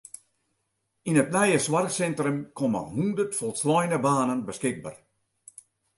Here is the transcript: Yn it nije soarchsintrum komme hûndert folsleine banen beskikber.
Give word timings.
Yn 1.09 1.19
it 1.23 1.33
nije 1.35 1.59
soarchsintrum 1.65 2.37
komme 2.59 2.81
hûndert 2.95 3.37
folsleine 3.39 3.99
banen 4.07 4.45
beskikber. 4.49 4.95